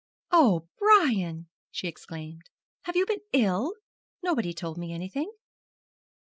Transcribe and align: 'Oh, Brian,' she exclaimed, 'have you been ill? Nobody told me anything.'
'Oh, 0.31 0.67
Brian,' 0.79 1.47
she 1.69 1.87
exclaimed, 1.87 2.49
'have 2.85 2.95
you 2.95 3.05
been 3.05 3.19
ill? 3.33 3.75
Nobody 4.23 4.51
told 4.51 4.79
me 4.79 4.91
anything.' 4.91 5.31